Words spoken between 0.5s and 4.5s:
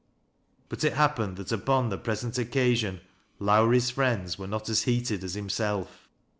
But it happened that upon the present occasion Lowrie's friends were